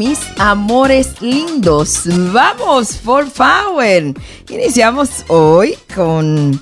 [0.00, 2.04] mis amores lindos.
[2.32, 4.14] Vamos, for power.
[4.48, 6.58] Iniciamos hoy con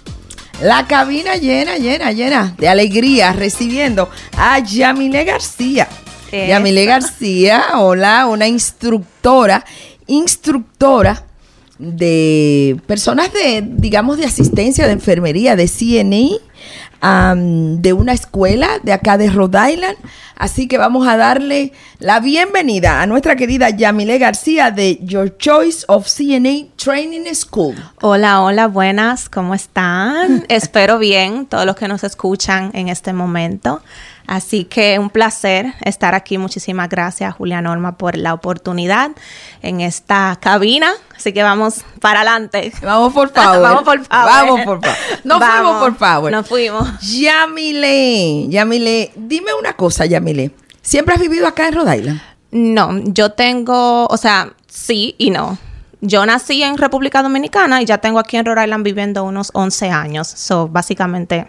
[0.60, 5.86] la cabina llena, llena, llena de alegría, recibiendo a Yamile García.
[6.32, 9.64] Yamile García, hola, una instructora,
[10.08, 11.24] instructora
[11.78, 16.40] de personas de, digamos, de asistencia, de enfermería, de CNI,
[17.00, 19.96] de una escuela de acá de Rhode Island.
[20.36, 25.84] Así que vamos a darle la bienvenida a nuestra querida Yamile García de Your Choice
[25.88, 27.74] of CNA Training School.
[28.00, 30.44] Hola, hola, buenas, ¿cómo están?
[30.48, 33.80] Espero bien, todos los que nos escuchan en este momento.
[34.28, 36.36] Así que un placer estar aquí.
[36.36, 39.10] Muchísimas gracias, Julia Norma, por la oportunidad
[39.62, 40.90] en esta cabina.
[41.16, 42.70] Así que vamos para adelante.
[42.82, 43.62] Vamos por favor.
[43.62, 44.30] vamos por favor.
[44.30, 45.24] Vamos por favor.
[45.24, 46.30] Nos fuimos por favor.
[46.32, 46.88] Nos fuimos.
[47.00, 50.50] Yamile, Yamile, dime una cosa, Yamile.
[50.82, 52.20] ¿Siempre has vivido acá en Rhode Island?
[52.50, 55.56] No, yo tengo, o sea, sí y no.
[56.02, 59.88] Yo nací en República Dominicana y ya tengo aquí en Rhode Island viviendo unos 11
[59.90, 60.28] años.
[60.28, 61.48] So, básicamente,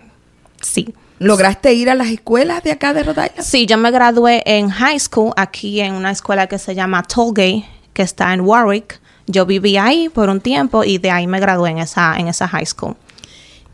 [0.61, 0.93] sí.
[1.19, 3.31] ¿Lograste ir a las escuelas de acá de Rhode?
[3.39, 7.65] Sí, yo me gradué en high school aquí en una escuela que se llama Tollgate,
[7.93, 9.01] que está en Warwick.
[9.27, 12.47] Yo viví ahí por un tiempo y de ahí me gradué en esa, en esa
[12.47, 12.95] high school.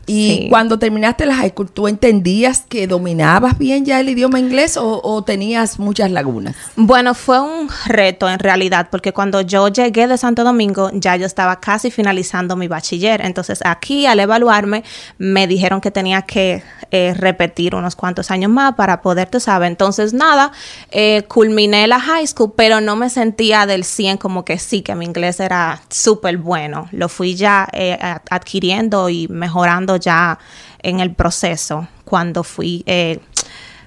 [0.06, 4.78] Y cuando terminaste la high school, ¿tú entendías que dominabas bien ya el idioma inglés
[4.80, 6.54] o, tenías muchas lagunas?
[6.76, 11.26] Bueno, fue un reto en realidad, porque cuando yo llegué de Santo Domingo, ya yo
[11.26, 13.20] estaba casi finalizando mi bachiller.
[13.20, 14.84] Entonces aquí, al evaluarme,
[15.18, 16.62] me dijeron que tenía que
[16.92, 19.68] eh, repetir unos cuantos años más para poder, tú sabes.
[19.68, 20.52] Entonces, nada,
[20.92, 24.94] eh, culminé la high school, pero no me sentía del 100 como que sí, que
[24.94, 26.88] mi inglés era súper bueno.
[26.92, 27.98] Lo fui ya eh,
[28.30, 30.38] adquiriendo y mejorando ya
[30.78, 33.20] en el proceso, cuando fui eh,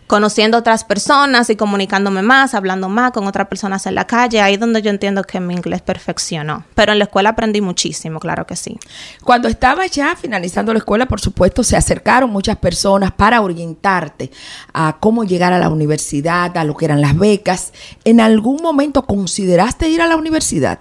[0.10, 4.56] conociendo otras personas y comunicándome más, hablando más con otras personas en la calle, ahí
[4.56, 6.66] es donde yo entiendo que mi inglés perfeccionó.
[6.74, 8.80] Pero en la escuela aprendí muchísimo, claro que sí.
[9.24, 14.32] Cuando estaba ya finalizando la escuela, por supuesto, se acercaron muchas personas para orientarte
[14.74, 17.72] a cómo llegar a la universidad, a lo que eran las becas.
[18.04, 20.80] ¿En algún momento consideraste ir a la universidad?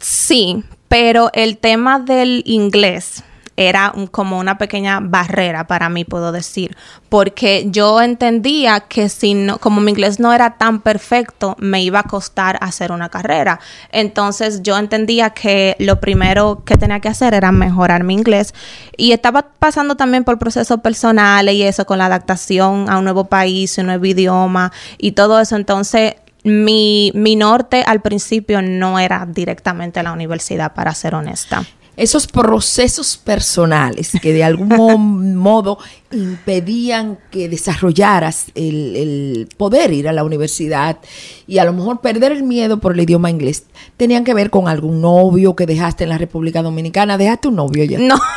[0.00, 3.22] Sí, pero el tema del inglés
[3.58, 6.76] era como una pequeña barrera para mí, puedo decir,
[7.08, 11.98] porque yo entendía que si no, como mi inglés no era tan perfecto, me iba
[11.98, 13.58] a costar hacer una carrera.
[13.90, 18.54] Entonces yo entendía que lo primero que tenía que hacer era mejorar mi inglés
[18.96, 23.24] y estaba pasando también por procesos personales y eso con la adaptación a un nuevo
[23.24, 25.56] país, un nuevo idioma y todo eso.
[25.56, 26.14] Entonces
[26.44, 31.64] mi, mi norte al principio no era directamente la universidad, para ser honesta
[31.98, 35.78] esos procesos personales que de algún modo
[36.12, 40.98] impedían que desarrollaras el, poder ir a la universidad
[41.46, 43.64] y a lo mejor perder el miedo por el idioma inglés,
[43.96, 47.18] tenían que ver con algún novio que dejaste en la República Dominicana.
[47.18, 47.98] ¿Dejaste un novio ya?
[47.98, 48.18] No.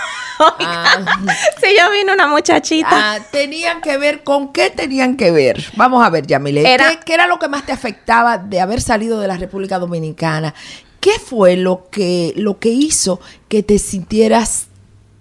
[0.44, 0.98] Ah.
[1.62, 2.90] si yo vino una muchachita.
[2.92, 5.64] Ah, tenían que ver con qué tenían que ver.
[5.76, 6.64] Vamos a ver, Yamile.
[6.64, 10.56] ¿Qué, ¿Qué, era lo que más te afectaba de haber salido de la República Dominicana?
[11.02, 13.20] ¿Qué fue lo que, lo que hizo
[13.50, 14.68] que te sintieras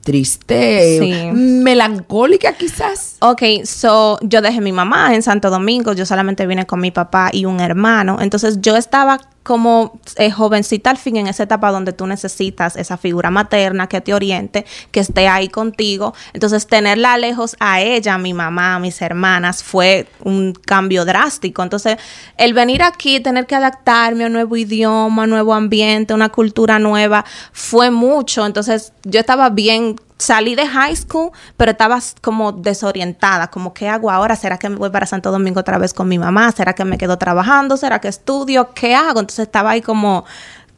[0.03, 3.17] triste, melancólica quizás.
[3.21, 7.31] Ok, so yo dejé mi mamá en Santo Domingo, yo solamente vine con mi papá
[7.33, 11.93] y un hermano, entonces yo estaba como eh, jovencita al fin en esa etapa donde
[11.93, 16.15] tú necesitas esa figura materna que te oriente, que esté ahí contigo.
[16.35, 21.63] Entonces, tenerla lejos a ella, a mi mamá, a mis hermanas, fue un cambio drástico.
[21.63, 21.97] Entonces,
[22.37, 26.29] el venir aquí, tener que adaptarme a un nuevo idioma, a un nuevo ambiente, una
[26.29, 28.45] cultura nueva, fue mucho.
[28.45, 34.11] Entonces, yo estaba bien salí de high school, pero estaba como desorientada, como qué hago
[34.11, 36.53] ahora, ¿será que me voy para Santo Domingo otra vez con mi mamá?
[36.53, 37.77] ¿Será que me quedo trabajando?
[37.77, 38.71] ¿Será que estudio?
[38.75, 39.21] ¿Qué hago?
[39.21, 40.25] Entonces estaba ahí como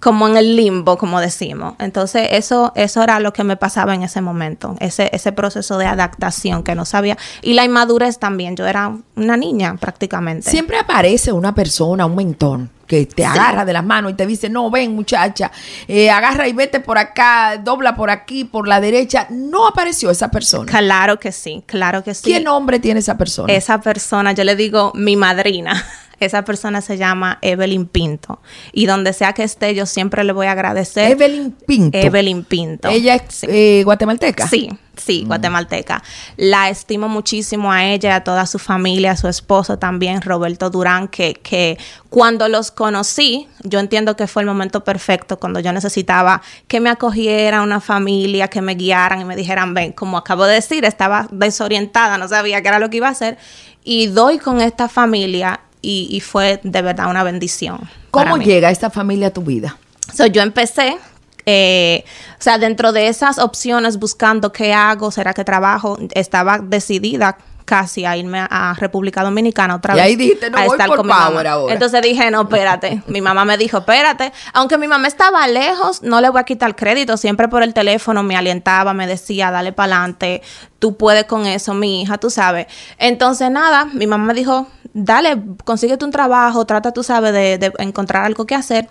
[0.03, 1.75] como en el limbo, como decimos.
[1.79, 5.87] Entonces, eso, eso era lo que me pasaba en ese momento, ese, ese proceso de
[5.87, 7.17] adaptación que no sabía.
[7.41, 10.51] Y la inmadurez también, yo era una niña prácticamente.
[10.51, 14.51] Siempre aparece una persona, un mentor, que te agarra de las manos y te dice,
[14.51, 15.51] no, ven muchacha,
[15.89, 19.27] eh, agarra y vete por acá, dobla por aquí, por la derecha.
[19.31, 20.71] No apareció esa persona.
[20.71, 22.31] Claro que sí, claro que sí.
[22.31, 23.51] ¿Qué nombre tiene esa persona?
[23.51, 25.83] Esa persona, yo le digo mi madrina.
[26.21, 28.41] Esa persona se llama Evelyn Pinto.
[28.73, 31.11] Y donde sea que esté, yo siempre le voy a agradecer.
[31.11, 31.99] Evelyn Pinto.
[31.99, 32.91] Evelyn Pinto.
[32.91, 34.47] ¿Ella es eh, guatemalteca?
[34.47, 35.29] Sí, sí, mm.
[35.29, 36.03] guatemalteca.
[36.37, 41.09] La estimo muchísimo a ella, a toda su familia, a su esposo también, Roberto Durán,
[41.09, 41.79] que, que
[42.09, 46.91] cuando los conocí, yo entiendo que fue el momento perfecto cuando yo necesitaba que me
[46.91, 51.29] acogiera una familia, que me guiaran y me dijeran, ven, como acabo de decir, estaba
[51.31, 53.39] desorientada, no sabía qué era lo que iba a hacer.
[53.85, 57.81] Y doy con esta familia y, y fue de verdad una bendición.
[58.11, 59.79] ¿Cómo llega esta familia a tu vida?
[60.13, 60.99] So, yo empecé,
[61.47, 62.05] eh,
[62.39, 68.05] o sea, dentro de esas opciones buscando qué hago, será que trabajo, estaba decidida casi
[68.05, 70.05] a irme a República Dominicana otra Y vez.
[70.05, 71.27] ahí dijiste, no, a voy estar por con mi mamá.
[71.27, 71.73] ahora.
[71.73, 73.03] Entonces dije, no, espérate.
[73.07, 74.33] mi mamá me dijo, espérate.
[74.53, 77.17] Aunque mi mamá estaba lejos, no le voy a quitar crédito.
[77.17, 80.43] Siempre por el teléfono me alentaba, me decía, dale para adelante,
[80.79, 82.67] tú puedes con eso, mi hija, tú sabes.
[82.99, 87.73] Entonces, nada, mi mamá me dijo, dale, consíguete un trabajo, trata, tú sabes, de, de
[87.79, 88.89] encontrar algo que hacer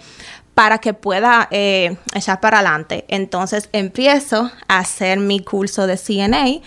[0.54, 3.06] para que pueda eh, echar para adelante.
[3.08, 6.62] Entonces empiezo a hacer mi curso de CNA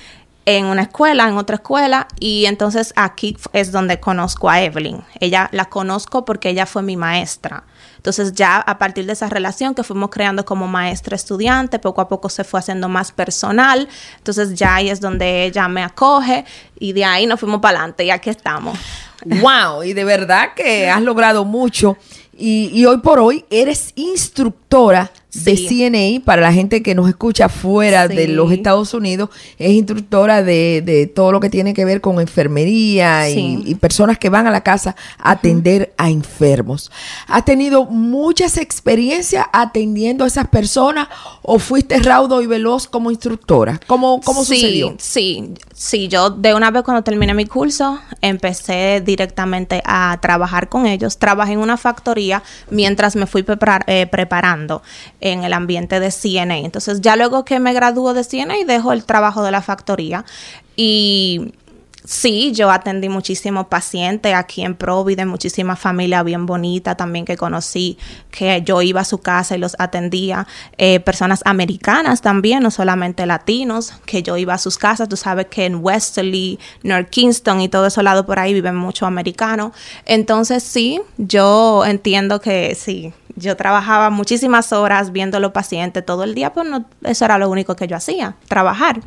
[0.47, 5.03] en una escuela, en otra escuela, y entonces aquí es donde conozco a Evelyn.
[5.21, 7.65] Ella la conozco porque ella fue mi maestra.
[7.97, 12.29] Entonces ya a partir de esa relación que fuimos creando como maestra-estudiante, poco a poco
[12.29, 13.89] se fue haciendo más personal.
[14.19, 16.45] Entonces ya ahí es donde ella me acoge
[16.79, 18.79] y de ahí nos fuimos para adelante y aquí estamos.
[19.25, 21.97] Wow, y de verdad que has logrado mucho.
[22.39, 25.67] Y, y hoy por hoy eres instructora de Sí.
[25.69, 29.31] CNA para la gente que nos escucha fuera de los Estados Unidos.
[29.59, 33.63] Es instructora de, de todo lo que tiene que ver con enfermería y- Sí.
[33.67, 36.91] y, personas que van a la casa a atender a enfermos.
[37.27, 41.09] ¿Has tenido muchas experiencias atendiendo a esas personas
[41.43, 43.81] o fuiste raudo y veloz como instructora?
[43.87, 44.95] ¿Cómo, cómo sí, sucedió?
[44.99, 50.87] Sí, sí, yo de una vez cuando terminé mi curso empecé directamente a trabajar con
[50.87, 51.19] ellos.
[51.19, 54.83] Trabajé en una factoría mientras me fui prepar- eh, preparando
[55.25, 56.59] en el ambiente de CNA.
[56.59, 60.25] Entonces ya luego que me graduó de CNA dejo el trabajo de la factoría
[60.77, 61.55] y
[62.07, 67.97] Sí, yo atendí muchísimos pacientes aquí en Provide, muchísima familia bien bonita también que conocí,
[68.31, 70.47] que yo iba a su casa y los atendía,
[70.77, 75.47] eh, personas americanas también, no solamente latinos, que yo iba a sus casas, tú sabes
[75.47, 79.73] que en Westerly, North Kingston y todo ese lado por ahí viven muchos americanos,
[80.05, 86.35] entonces sí, yo entiendo que sí, yo trabajaba muchísimas horas viendo los pacientes todo el
[86.35, 89.01] día, pues no, eso era lo único que yo hacía, trabajar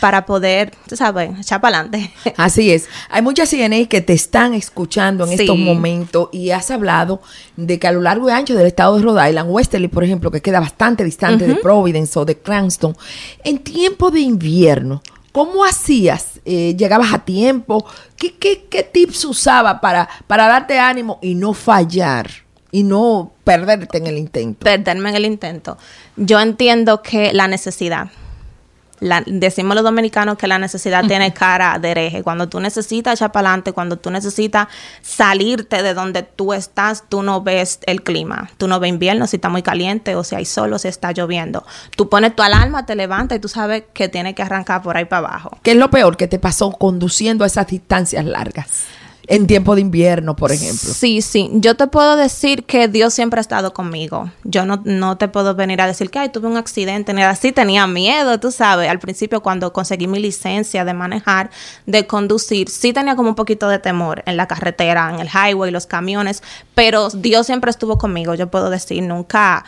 [0.00, 2.12] para poder, tú sabes, echar para adelante.
[2.36, 2.88] Así es.
[3.10, 5.42] Hay muchas CNA que te están escuchando en Sí.
[5.44, 7.20] estos momentos y has hablado
[7.56, 10.30] de que a lo largo y ancho del estado de Rhode Island, Westerly, por ejemplo,
[10.30, 12.96] que queda bastante distante de Providence o de Cranston,
[13.44, 15.02] en tiempo de invierno,
[15.32, 16.40] ¿cómo hacías?
[16.44, 17.84] Eh, ¿Llegabas a tiempo?
[18.16, 22.28] ¿Qué, qué, qué tips usaba para, para darte ánimo y no fallar?
[22.72, 24.60] Y no perderte en el intento.
[24.64, 25.76] perderme en el intento.
[26.16, 28.10] Yo entiendo que la necesidad,
[29.00, 32.22] la- decimos los dominicanos que la necesidad tiene cara de hereje.
[32.22, 34.68] Cuando tú necesitas echar para adelante, cuando tú necesitas
[35.02, 38.50] salirte de donde tú estás, tú no ves el clima.
[38.58, 41.12] Tú no ves invierno si está muy caliente o si hay sol o si está
[41.12, 41.64] lloviendo.
[41.96, 45.04] Tú pones tu alarma, te levantas y tú sabes que tienes que arrancar por ahí
[45.06, 45.58] para abajo.
[45.62, 48.84] ¿Qué es lo peor que te pasó conduciendo a esas distancias largas?
[49.30, 50.92] En tiempo de invierno, por ejemplo.
[50.92, 51.48] Sí, sí.
[51.52, 54.28] Yo te puedo decir que Dios siempre ha estado conmigo.
[54.42, 57.52] Yo no, no te puedo venir a decir que Ay, tuve un accidente, ni así
[57.52, 58.90] tenía miedo, tú sabes.
[58.90, 61.50] Al principio, cuando conseguí mi licencia de manejar,
[61.86, 65.70] de conducir, sí tenía como un poquito de temor en la carretera, en el highway,
[65.70, 66.42] los camiones,
[66.74, 69.00] pero Dios siempre estuvo conmigo, yo puedo decir.
[69.04, 69.64] Nunca,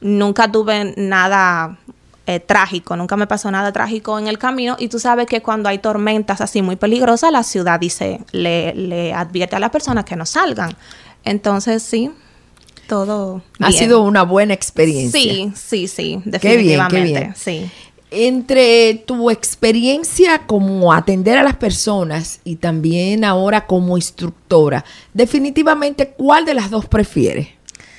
[0.00, 1.78] nunca tuve nada
[2.26, 5.68] eh, trágico, nunca me pasó nada trágico en el camino y tú sabes que cuando
[5.68, 10.16] hay tormentas así muy peligrosas, la ciudad dice, le, le advierte a las personas que
[10.16, 10.76] no salgan.
[11.24, 12.10] Entonces sí,
[12.88, 13.78] todo Ha bien.
[13.78, 15.20] sido una buena experiencia.
[15.20, 17.34] Sí, sí, sí, Qué bien, definitivamente, qué bien.
[17.36, 17.70] sí.
[18.10, 26.44] Entre tu experiencia como atender a las personas y también ahora como instructora, definitivamente, ¿cuál
[26.44, 27.48] de las dos prefieres?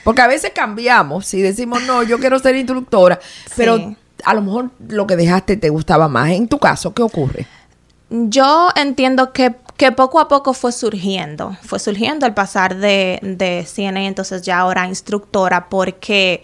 [0.06, 3.20] Porque a veces cambiamos y decimos, no, yo quiero ser instructora,
[3.58, 3.96] pero.
[4.28, 6.32] A lo mejor lo que dejaste te gustaba más.
[6.32, 7.48] En tu caso, ¿qué ocurre?
[8.10, 13.66] Yo entiendo que, que poco a poco fue surgiendo, fue surgiendo al pasar de, de
[13.66, 16.44] CNA, entonces ya ahora instructora, porque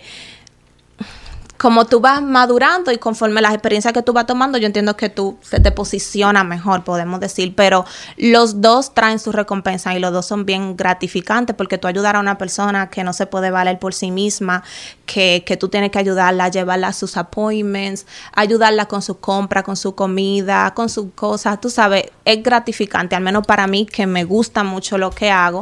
[1.63, 5.08] como tú vas madurando y conforme las experiencias que tú vas tomando, yo entiendo que
[5.08, 7.86] tú se te posiciona mejor, podemos decir, pero
[8.17, 12.20] los dos traen su recompensa y los dos son bien gratificantes porque tú ayudar a
[12.20, 14.62] una persona que no se puede valer por sí misma,
[15.05, 19.77] que, que tú tienes que ayudarla llevarla a sus appointments, ayudarla con su compra, con
[19.77, 24.25] su comida, con sus cosas, tú sabes, es gratificante, al menos para mí que me
[24.25, 25.62] gusta mucho lo que hago.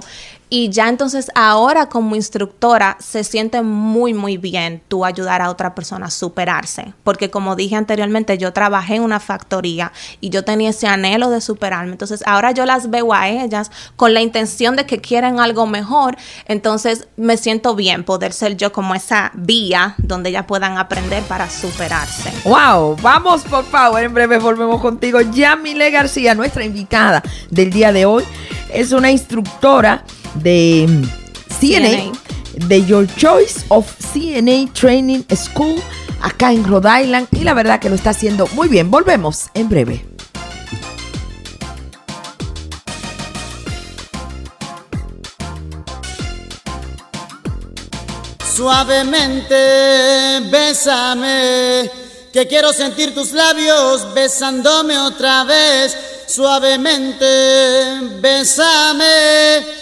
[0.53, 5.74] Y ya entonces ahora como instructora se siente muy, muy bien tú ayudar a otra
[5.74, 6.93] persona a superarse.
[7.05, 11.39] Porque como dije anteriormente, yo trabajé en una factoría y yo tenía ese anhelo de
[11.39, 11.93] superarme.
[11.93, 16.17] Entonces ahora yo las veo a ellas con la intención de que quieren algo mejor.
[16.46, 21.50] Entonces me siento bien poder ser yo como esa vía donde ellas puedan aprender para
[21.50, 22.29] superarse.
[22.43, 25.22] Wow, vamos por favor, en breve volvemos contigo.
[25.22, 28.25] Yamile García, nuestra invitada del día de hoy,
[28.74, 30.03] es una instructora
[30.36, 30.88] de
[31.60, 32.12] CNA,
[32.68, 35.82] de Your Choice of CNA Training School
[36.22, 38.92] acá en Rhode Island y la verdad que lo está haciendo muy bien.
[38.92, 40.06] Volvemos en breve.
[48.56, 49.56] Suavemente,
[50.52, 51.90] bésame,
[52.32, 55.98] que quiero sentir tus labios besándome otra vez.
[56.28, 57.26] Suavemente,
[58.22, 59.82] bésame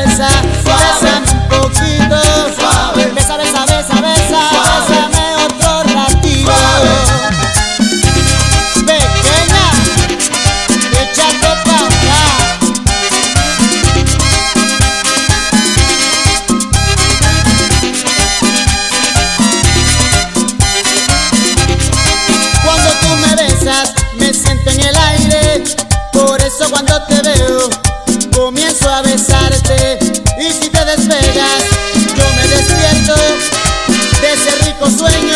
[34.91, 35.30] sueños.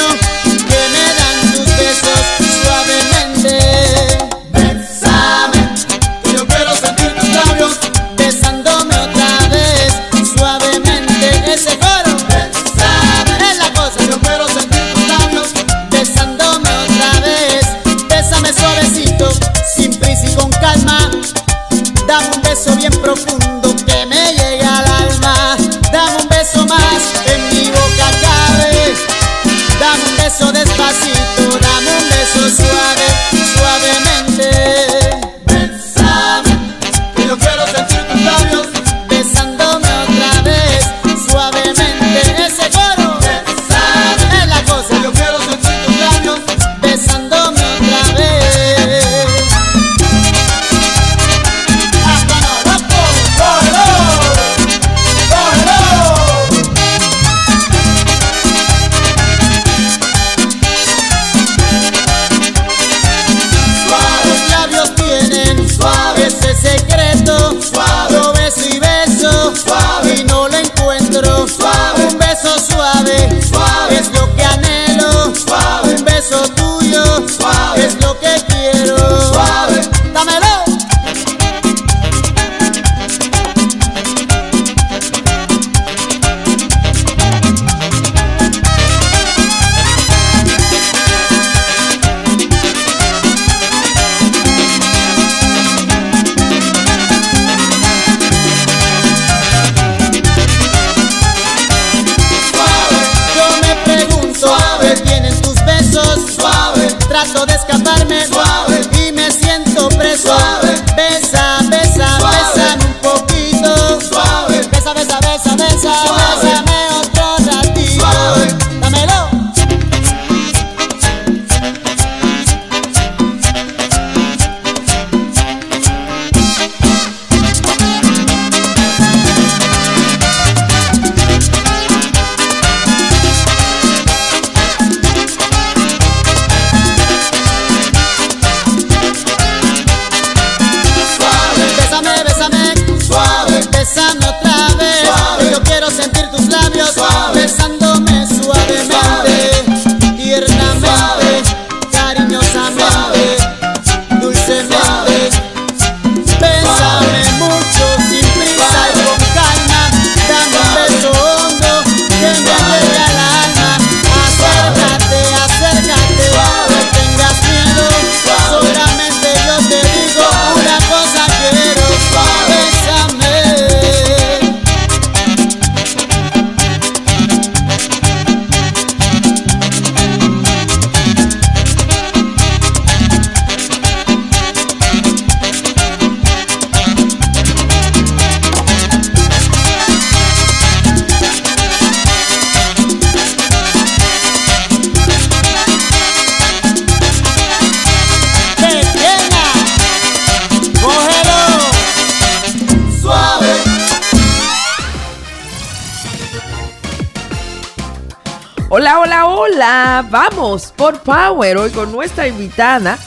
[210.56, 212.98] Por Power hoy con nuestra invitada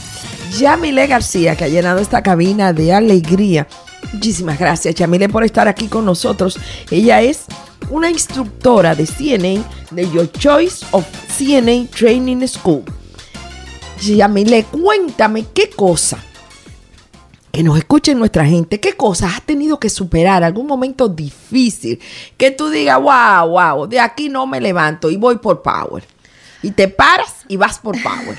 [0.58, 3.66] Yamile García, que ha llenado esta cabina de alegría.
[4.12, 6.58] Muchísimas gracias, Yamile, por estar aquí con nosotros.
[6.90, 7.46] Ella es
[7.88, 11.06] una instructora de CNA, de Your Choice of
[11.38, 12.84] CNA Training School.
[14.02, 16.18] Yamile, cuéntame qué cosa
[17.50, 21.98] que nos escuchen nuestra gente, qué cosas has tenido que superar, algún momento difícil,
[22.36, 26.04] que tú digas, wow, wow, de aquí no me levanto y voy por Power.
[26.62, 28.38] Y te paras y vas por Power.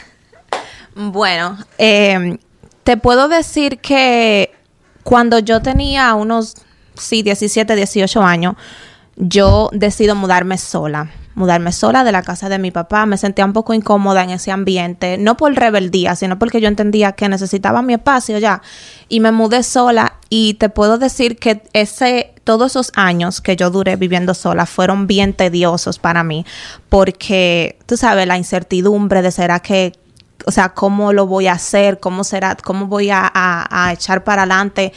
[0.96, 2.38] Bueno, eh,
[2.84, 4.54] te puedo decir que
[5.04, 6.56] cuando yo tenía unos,
[6.96, 8.56] sí, 17, 18 años,
[9.16, 13.06] yo decido mudarme sola mudarme sola de la casa de mi papá.
[13.06, 17.14] Me sentía un poco incómoda en ese ambiente, no por rebeldía, sino porque yo entendía
[17.14, 18.62] que necesitaba mi espacio ya.
[19.08, 23.70] Y me mudé sola y te puedo decir que ese todos esos años que yo
[23.70, 26.46] duré viviendo sola fueron bien tediosos para mí,
[26.90, 29.94] porque tú sabes la incertidumbre de será que
[30.46, 34.44] o sea, cómo lo voy a hacer, cómo será, cómo voy a, a echar para
[34.44, 34.94] adelante.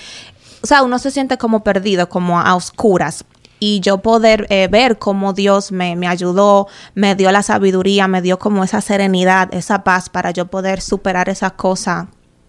[0.63, 3.25] O sea, uno se siente como perdido, como a oscuras
[3.65, 6.67] y yo poder eh, ver cómo Dios me, me, ayudó,
[6.97, 11.29] me dio la sabiduría, me dio como esa serenidad, esa paz para yo poder superar
[11.29, 12.07] esas cosas,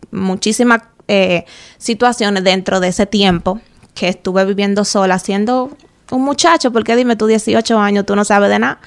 [0.09, 1.45] muchísimas eh,
[1.77, 3.61] situaciones dentro de ese tiempo
[3.93, 5.77] que estuve viviendo sola, siendo
[6.09, 8.79] un muchacho, porque dime, tú 18 años, tú no sabes de nada.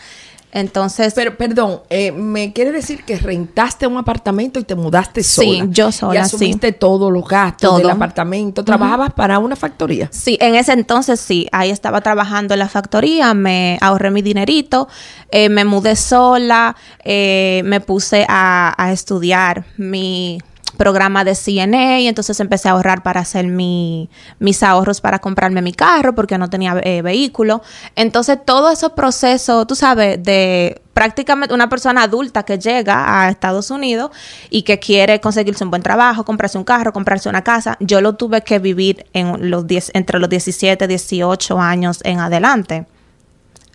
[0.56, 1.12] Entonces.
[1.14, 5.48] Pero, perdón, eh, ¿me quiere decir que rentaste un apartamento y te mudaste sola?
[5.48, 6.14] Sí, yo sola.
[6.14, 8.64] Y asumiste todos los gastos del apartamento.
[8.64, 10.08] ¿Trabajabas para una factoría?
[10.10, 11.46] Sí, en ese entonces sí.
[11.52, 14.88] Ahí estaba trabajando en la factoría, me ahorré mi dinerito,
[15.30, 20.38] eh, me mudé sola, eh, me puse a, a estudiar mi
[20.76, 25.62] programa de CNA y entonces empecé a ahorrar para hacer mi, mis ahorros para comprarme
[25.62, 27.62] mi carro porque no tenía eh, vehículo.
[27.94, 33.70] Entonces todo ese proceso, tú sabes, de prácticamente una persona adulta que llega a Estados
[33.70, 34.10] Unidos
[34.50, 38.14] y que quiere conseguirse un buen trabajo, comprarse un carro, comprarse una casa, yo lo
[38.14, 42.86] tuve que vivir en los 10, entre los 17, 18 años en adelante.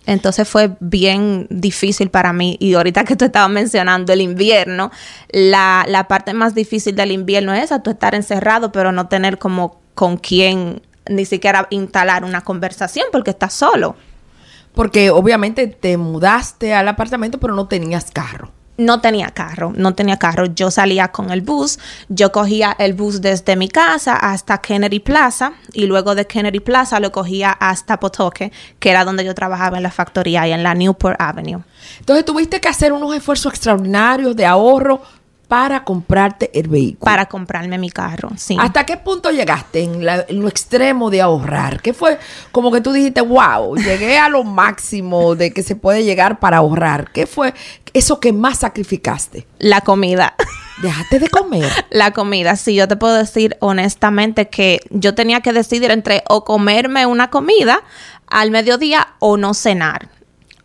[0.05, 2.57] Entonces fue bien difícil para mí.
[2.59, 4.91] Y ahorita que tú estabas mencionando el invierno,
[5.29, 9.37] la, la parte más difícil del invierno es esa, tú estar encerrado, pero no tener
[9.37, 13.95] como con quién ni siquiera instalar una conversación porque estás solo.
[14.73, 20.17] Porque obviamente te mudaste al apartamento, pero no tenías carro no tenía carro, no tenía
[20.17, 20.45] carro.
[20.45, 21.79] Yo salía con el bus,
[22.09, 26.99] yo cogía el bus desde mi casa hasta Kennedy Plaza y luego de Kennedy Plaza
[26.99, 30.73] lo cogía hasta Potoque, que era donde yo trabajaba en la factoría y en la
[30.73, 31.63] Newport Avenue.
[31.99, 35.01] Entonces tuviste que hacer unos esfuerzos extraordinarios de ahorro
[35.51, 37.03] para comprarte el vehículo.
[37.03, 38.55] Para comprarme mi carro, sí.
[38.57, 41.81] ¿Hasta qué punto llegaste en, lo extremo de ahorrar?
[41.81, 42.17] ¿Qué fue
[42.53, 46.59] como que tú dijiste, wow, llegué a lo máximo de que se puede llegar para
[46.59, 47.11] ahorrar?
[47.11, 47.53] ¿Qué fue
[47.91, 49.45] eso que más sacrificaste?
[49.59, 50.35] La comida.
[50.81, 51.69] Dejaste de comer.
[51.89, 56.45] La comida, sí, yo te puedo decir honestamente que yo tenía que decidir entre o
[56.45, 57.83] comerme una comida
[58.27, 60.20] al mediodía o no cenar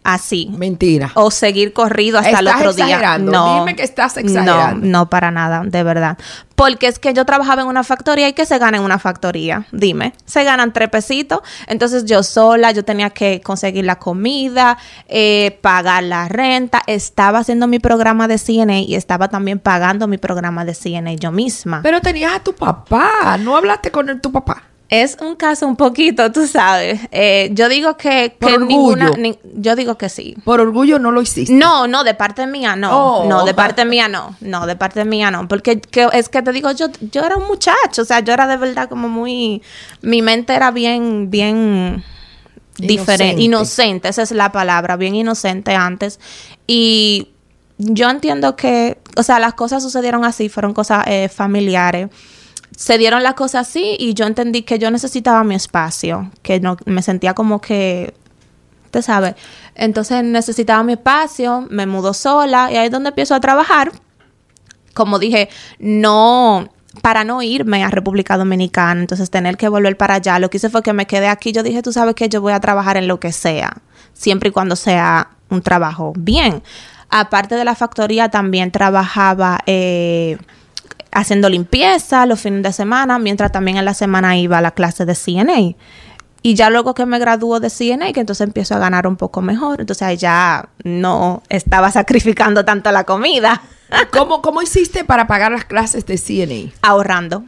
[0.06, 0.48] así.
[0.56, 1.10] Mentira.
[1.14, 3.18] O seguir corrido hasta el otro día.
[3.18, 3.60] No.
[3.60, 4.86] Dime que estás exagerando.
[4.86, 6.16] No, no para nada, de verdad.
[6.54, 9.66] Porque es que yo trabajaba en una factoría y que se gana en una factoría.
[9.72, 11.40] Dime, se ganan tres pesitos.
[11.66, 16.82] Entonces yo sola, yo tenía que conseguir la comida, eh, pagar la renta.
[16.86, 21.32] Estaba haciendo mi programa de CNA y estaba también pagando mi programa de CNA yo
[21.32, 21.80] misma.
[21.82, 23.36] Pero tenías a tu papá.
[23.38, 24.62] ¿No hablaste con tu papá?
[24.88, 27.00] Es un caso un poquito, tú sabes.
[27.10, 29.12] Eh, yo digo que, Por ninguna.
[29.54, 30.36] yo digo que sí.
[30.44, 31.52] Por orgullo no lo hiciste.
[31.52, 32.90] No, no, de parte mía no.
[33.22, 33.28] Oh.
[33.28, 34.36] No, de parte mía no.
[34.40, 35.48] No, de parte mía no.
[35.48, 35.80] Porque
[36.12, 38.02] es que te digo, yo, yo era un muchacho.
[38.02, 39.60] O sea, yo era de verdad como muy.
[40.02, 42.04] Mi mente era bien, bien.
[42.78, 43.42] Diferente.
[43.42, 44.96] Inocente, esa es la palabra.
[44.96, 46.20] Bien inocente antes.
[46.68, 47.30] Y
[47.78, 48.98] yo entiendo que.
[49.16, 52.08] O sea, las cosas sucedieron así, fueron cosas eh, familiares
[52.76, 56.76] se dieron las cosas así y yo entendí que yo necesitaba mi espacio, que no
[56.84, 58.14] me sentía como que
[58.84, 59.34] usted sabe.
[59.74, 63.92] Entonces necesitaba mi espacio, me mudó sola y ahí es donde empiezo a trabajar.
[64.92, 66.68] Como dije, no
[67.00, 70.38] para no irme a República Dominicana, entonces tener que volver para allá.
[70.38, 71.52] Lo que hice fue que me quedé aquí.
[71.52, 73.72] Yo dije, tú sabes que yo voy a trabajar en lo que sea,
[74.12, 76.62] siempre y cuando sea un trabajo bien.
[77.08, 80.38] Aparte de la factoría, también trabajaba eh,
[81.12, 85.04] haciendo limpieza los fines de semana, mientras también en la semana iba a la clase
[85.04, 85.76] de CNA.
[86.42, 89.42] Y ya luego que me graduó de CNA, que entonces empiezo a ganar un poco
[89.42, 93.62] mejor, entonces ahí ya no estaba sacrificando tanto la comida.
[94.12, 96.72] ¿Cómo, ¿Cómo hiciste para pagar las clases de CNA?
[96.82, 97.44] Ahorrando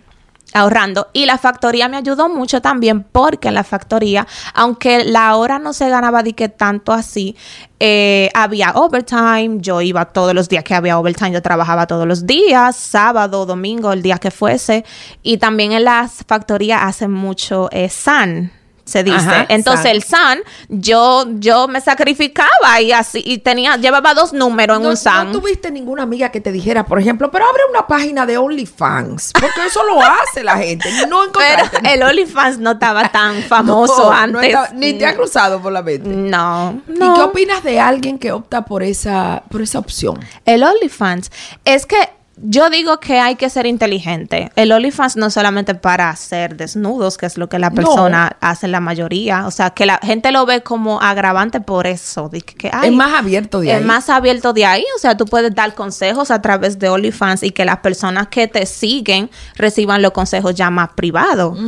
[0.53, 1.09] ahorrando.
[1.13, 5.73] Y la factoría me ayudó mucho también porque en la factoría, aunque la hora no
[5.73, 7.37] se ganaba de que tanto así,
[7.81, 12.27] eh, había overtime, yo iba todos los días que había overtime, yo trabajaba todos los
[12.27, 14.85] días, sábado, domingo, el día que fuese.
[15.23, 18.53] Y también en las factorías hacen mucho eh, SAN,
[18.89, 19.17] se dice.
[19.17, 19.91] Ajá, Entonces San.
[19.95, 24.89] el San, yo, yo me sacrificaba y así, y tenía, llevaba dos números en no,
[24.91, 25.27] un San.
[25.33, 29.33] no tuviste ninguna amiga que te dijera, por ejemplo, pero abre una página de OnlyFans,
[29.39, 30.89] porque eso lo hace la gente.
[31.07, 34.45] No pero el OnlyFans no estaba tan famoso No, no antes.
[34.45, 36.09] estaba- ni te ha cruzado por la mente.
[36.09, 37.15] No, ¿Y no.
[37.15, 40.19] qué opinas de alguien que opta por esa, por esa opción?
[40.47, 41.31] El OnlyFans
[41.65, 41.97] es que
[42.43, 44.51] yo digo que hay que ser inteligente.
[44.57, 47.75] El OnlyFans no es solamente para hacer desnudos, que es lo que la No.
[47.77, 49.47] persona hace la mayoría.
[49.47, 52.29] O sea, que la gente lo ve como agravante por eso.
[52.29, 53.85] de que, ay, es más abierto de es ahí.
[53.85, 54.85] más abierto de ahí.
[54.97, 58.47] O sea, tú puedes dar consejos a través de OnlyFans y que las personas que
[58.49, 61.59] te siguen reciban los consejos ya más privados.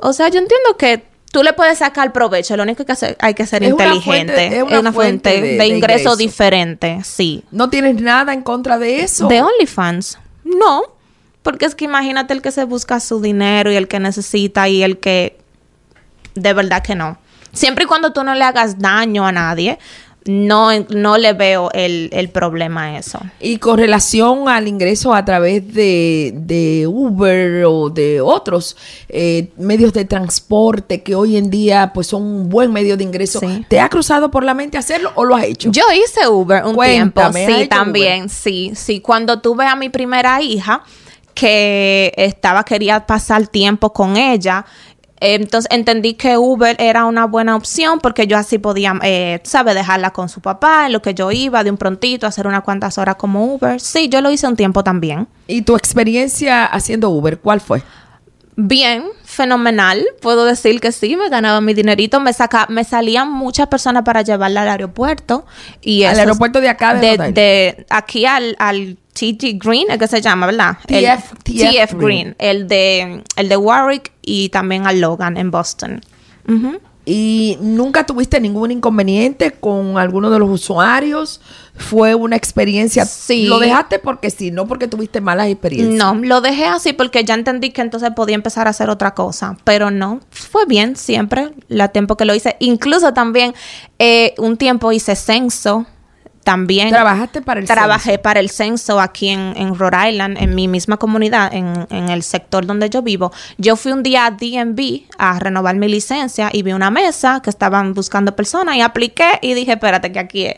[0.00, 2.56] O sea, yo entiendo que tú le puedes sacar provecho.
[2.56, 4.32] Lo único que hace- hay que ser Es una inteligente.
[4.34, 6.16] fuente- es una fuente de- de, de ingreso ingreso.
[6.16, 7.42] diferente, sí.
[7.50, 9.26] ¿No tienes nada en contra de eso?
[9.26, 10.18] ¿De OnlyFans?
[10.44, 10.82] No,
[11.42, 14.82] porque es que imagínate el que se busca su dinero y el que necesita y
[14.84, 15.38] el que
[16.34, 17.18] de verdad que no.
[17.52, 19.78] Siempre y cuando tú no le hagas daño a nadie,
[20.24, 23.18] no, no le veo el, el problema a eso.
[23.40, 28.76] Y con relación al ingreso a través de, de Uber o de otros
[29.08, 33.40] eh, medios de transporte que hoy en día pues son un buen medio de ingreso,
[33.40, 33.64] Sí.
[33.68, 35.70] ¿te ha cruzado por la mente hacerlo o lo has hecho?
[35.72, 39.00] Yo hice Uber un Cuéntame, tiempo, ¿has sí, también, sí, sí.
[39.00, 40.82] Cuando tuve a mi primera hija,
[41.34, 44.64] que estaba, quería pasar tiempo con ella,
[45.22, 49.74] entonces entendí que Uber era una buena opción porque yo así podía, eh, ¿sabes?
[49.74, 52.98] Dejarla con su papá, en lo que yo iba de un prontito, hacer unas cuantas
[52.98, 53.80] horas como Uber.
[53.80, 55.28] Sí, yo lo hice un tiempo también.
[55.46, 57.82] ¿Y tu experiencia haciendo Uber, cuál fue?
[58.56, 60.04] Bien, fenomenal.
[60.20, 62.20] Puedo decir que sí, me ganaba mi dinerito.
[62.20, 65.46] Me saca, me salían muchas personas para llevarla al aeropuerto.
[65.80, 70.20] Y Al aeropuerto de acá de de, aquí al, al TG Green, es que se
[70.20, 70.78] llama, ¿verdad?
[70.88, 71.98] El TF TF, Green.
[71.98, 72.36] Green.
[72.38, 76.00] El de, el de Warwick y también al Logan en Boston.
[77.04, 81.40] ¿Y nunca tuviste ningún inconveniente con alguno de los usuarios?
[81.74, 83.06] ¿Fue una experiencia?
[83.06, 83.46] Sí.
[83.46, 85.94] ¿Lo dejaste porque sí, no porque tuviste malas experiencias?
[85.96, 89.56] No, lo dejé así porque ya entendí que entonces podía empezar a hacer otra cosa.
[89.64, 92.56] Pero no, fue bien siempre, la tiempo que lo hice.
[92.60, 93.54] Incluso también
[93.98, 95.86] eh, un tiempo hice censo.
[96.44, 98.22] También ¿Trabajaste para el trabajé censo?
[98.22, 102.22] para el censo aquí en, en Rhode Island, en mi misma comunidad, en, en el
[102.24, 103.32] sector donde yo vivo.
[103.58, 107.50] Yo fui un día a DMV a renovar mi licencia y vi una mesa que
[107.50, 110.56] estaban buscando personas y apliqué y dije, espérate que aquí es.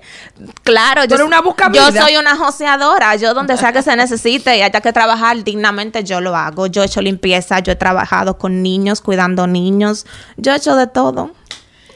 [0.62, 1.42] Claro, yo, una
[1.72, 3.16] yo soy una joseadora.
[3.16, 6.66] Yo donde sea que se necesite y haya que trabajar dignamente, yo lo hago.
[6.66, 10.06] Yo he hecho limpieza, yo he trabajado con niños, cuidando niños.
[10.36, 11.32] Yo he hecho de todo.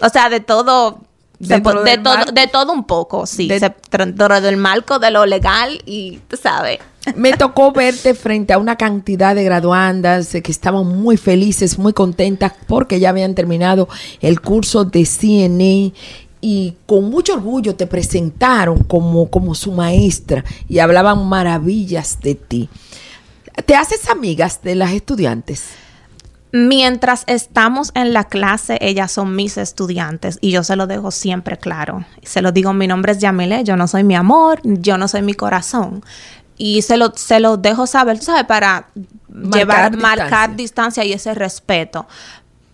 [0.01, 1.08] O sea, de todo.
[1.38, 3.46] De, todo, de todo un poco, sí.
[3.48, 6.79] De- se- dentro del marco de lo legal y tú sabes.
[7.14, 11.92] Me tocó verte frente a una cantidad de graduandas eh, que estaban muy felices, muy
[11.92, 13.88] contentas porque ya habían terminado
[14.20, 15.96] el curso de CNA
[16.40, 22.68] y con mucho orgullo te presentaron como, como su maestra y hablaban maravillas de ti.
[23.66, 25.64] ¿Te haces amigas de las estudiantes?
[26.50, 31.58] Mientras estamos en la clase, ellas son mis estudiantes y yo se lo dejo siempre
[31.58, 32.04] claro.
[32.22, 35.22] Se lo digo, mi nombre es Yamile, yo no soy mi amor, yo no soy
[35.22, 36.02] mi corazón.
[36.56, 38.44] Y se lo, se lo dejo saber, ¿sabes?
[38.44, 38.88] Para
[39.28, 40.22] Marcar llevar, distancia.
[40.24, 42.06] marcar distancia y ese respeto.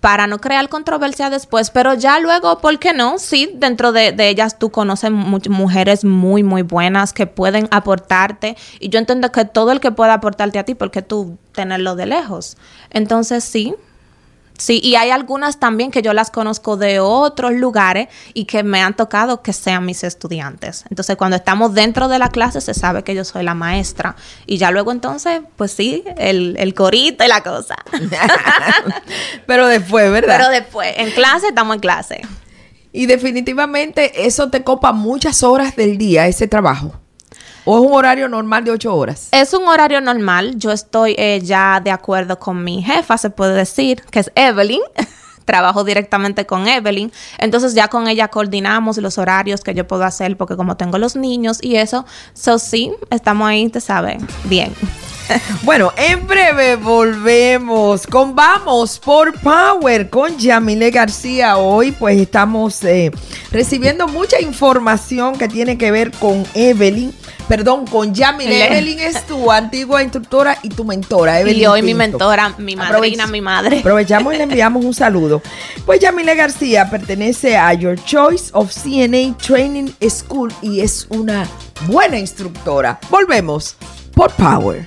[0.05, 3.19] Para no crear controversia después, pero ya luego, ¿por qué no?
[3.19, 8.55] Sí, dentro de, ellas tú conoces mu- mujeres muy, muy buenas que pueden aportarte.
[8.81, 12.05] Y yo entiendo que todo el que pueda aportarte a ti, porque tú tenerlo de
[12.05, 12.59] lejos.
[12.91, 13.75] Entonces, sí,
[14.65, 18.81] Sí, y hay algunas también que yo las conozco de otros lugares y que me
[18.81, 20.87] han tocado que sean mis estudiantes.
[20.89, 24.17] Entonces, cuando estamos dentro de la clase, se sabe que yo soy la maestra.
[24.47, 27.77] Y ya luego entonces, pues sí, el, el corito y la cosa.
[29.47, 30.39] Pero después, ¿verdad?
[30.39, 32.23] Pero después, en clase, estamos en clase.
[32.91, 37.04] y definitivamente eso te copa muchas horas del día, ese trabajo.
[37.65, 39.29] ¿O es un horario normal de ocho horas?
[39.33, 40.57] Es un horario normal.
[40.57, 44.83] Yo estoy eh, ya de acuerdo con mi jefa, se puede decir, que es Evelyn.
[45.45, 47.13] Trabajo directamente con Evelyn.
[47.39, 51.17] Entonces ya con ella coordinamos los horarios que yo puedo hacer porque como tengo los
[51.17, 54.73] niños y eso, so sí, estamos ahí, te sabes, bien.
[55.63, 61.57] Bueno, en breve volvemos con Vamos por Power con Yamile García.
[61.57, 63.11] Hoy pues estamos eh,
[63.51, 67.15] recibiendo mucha información que tiene que ver con Evelyn,
[67.49, 68.51] perdón, con Yamile.
[68.51, 71.41] Le- Evelyn es tu antigua instructora y tu mentora.
[71.41, 73.79] Evelyn y hoy mi mentora, mi madrina, Aprovech- mi madre.
[73.81, 75.41] Aprovechamos y le enviamos un saludo.
[75.87, 81.47] Pues Yamile García pertenece a Your Choice of CNA Training School y es una
[81.87, 82.99] buena instructora.
[83.09, 83.77] Volvemos
[84.15, 84.87] por Power.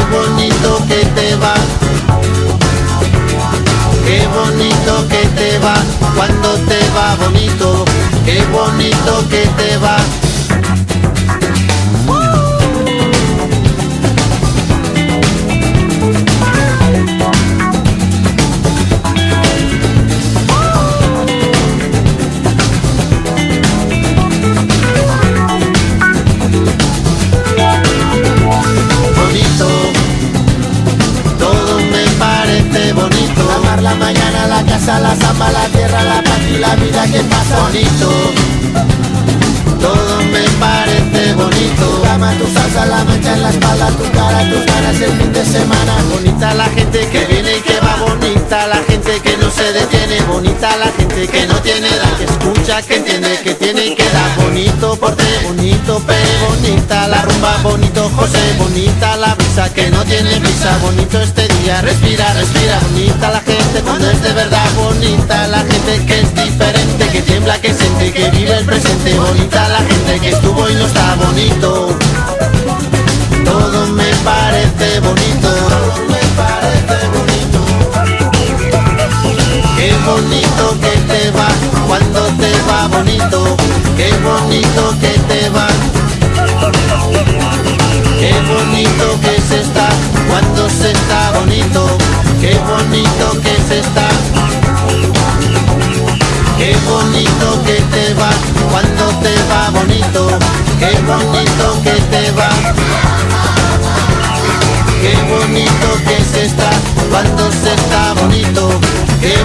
[0.00, 1.54] Qué bonito que te va.
[4.06, 5.74] Qué bonito que te va
[6.16, 7.84] cuando te va bonito.
[8.24, 9.96] Qué bonito que te va.
[50.80, 54.96] La gente que no tiene edad, que escucha, que entiende, que tiene que da bonito
[54.96, 56.16] porte, bonito pe,
[56.48, 61.82] bonita la rumba, bonito José, bonita la brisa que no tiene prisa, bonito este día,
[61.82, 67.08] respira, respira, bonita la gente cuando es de verdad, bonita la gente que es diferente,
[67.12, 70.86] que tiembla, que siente, que vive el presente, bonita la gente que estuvo y no
[70.86, 71.98] está bonito.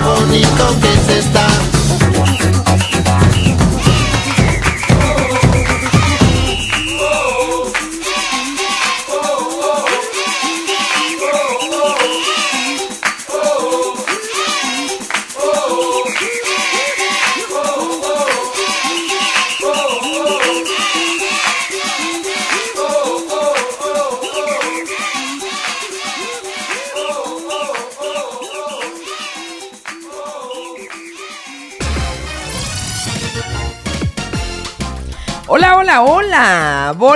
[0.06, 0.95] Qué bonito que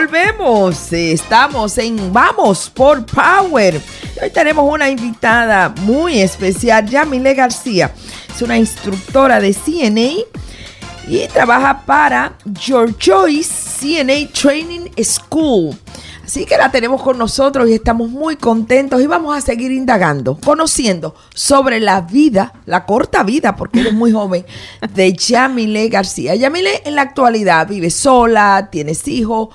[0.09, 0.91] Volvemos.
[0.91, 3.79] Estamos en Vamos por Power.
[4.19, 7.93] Hoy tenemos una invitada muy especial, Yamile García.
[8.33, 10.25] Es una instructora de CNA
[11.07, 15.77] y trabaja para Your Choice CNA Training School.
[16.25, 20.39] Así que la tenemos con nosotros y estamos muy contentos y vamos a seguir indagando,
[20.43, 24.43] conociendo sobre la vida, la corta vida, porque eres muy joven,
[24.91, 26.33] de Yamile García.
[26.33, 29.49] Yamile en la actualidad vive sola, tienes hijos.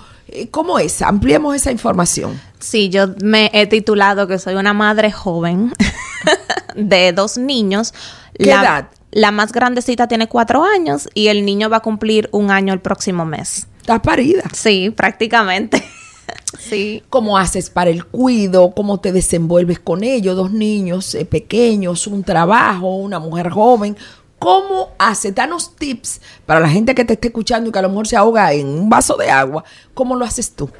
[0.50, 1.02] ¿Cómo es?
[1.02, 2.40] Ampliemos esa información.
[2.58, 5.72] Sí, yo me he titulado que soy una madre joven
[6.74, 7.94] de dos niños.
[8.36, 8.88] ¿Qué la, edad?
[9.12, 12.80] La más grandecita tiene cuatro años y el niño va a cumplir un año el
[12.80, 13.68] próximo mes.
[13.80, 14.42] ¿Estás parida?
[14.52, 15.84] Sí, prácticamente.
[16.58, 17.02] sí.
[17.10, 18.72] ¿Cómo haces para el cuido?
[18.74, 20.34] ¿Cómo te desenvuelves con ellos?
[20.36, 23.96] Dos niños eh, pequeños, un trabajo, una mujer joven.
[24.38, 25.32] ¿Cómo hace?
[25.32, 28.16] Danos tips para la gente que te esté escuchando y que a lo mejor se
[28.16, 29.64] ahoga en un vaso de agua.
[29.94, 30.70] ¿Cómo lo haces tú?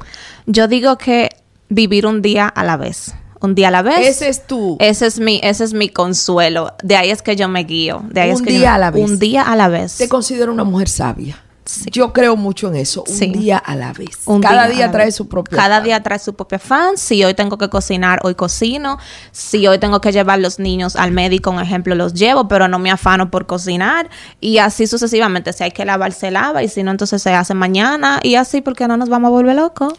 [0.45, 1.29] Yo digo que
[1.69, 3.15] vivir un día a la vez.
[3.41, 4.07] Un día a la vez.
[4.07, 4.77] Ese es tu.
[4.79, 6.73] Ese es mi, ese es mi consuelo.
[6.83, 8.03] De ahí es que yo me guío.
[8.09, 9.09] De ahí Un es que día yo- a la vez.
[9.09, 9.97] Un día a la vez.
[9.97, 11.43] Te considero una mujer sabia.
[11.65, 11.89] Sí.
[11.91, 13.03] Yo creo mucho en eso.
[13.07, 13.25] Un Sí.
[13.27, 14.19] día a la vez.
[14.25, 15.15] Un Cada día trae vez.
[15.15, 15.57] su propio.
[15.57, 16.95] Cada día trae su propio fan.
[16.95, 18.99] Si hoy tengo que cocinar, hoy cocino.
[19.31, 22.77] Si hoy tengo que llevar los niños al médico, un ejemplo, los llevo, pero no
[22.77, 24.09] me afano por cocinar.
[24.39, 25.53] Y así sucesivamente.
[25.53, 26.61] Si hay que lavar, se lava.
[26.61, 28.19] Y si no, entonces se hace mañana.
[28.21, 29.93] Y así porque no nos vamos a volver locos.